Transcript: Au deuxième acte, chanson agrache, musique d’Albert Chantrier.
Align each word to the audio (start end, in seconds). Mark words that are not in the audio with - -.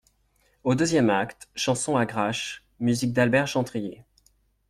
Au 0.63 0.73
deuxième 0.73 1.11
acte, 1.11 1.47
chanson 1.53 1.95
agrache, 1.95 2.65
musique 2.79 3.13
d’Albert 3.13 3.45
Chantrier. 3.47 4.03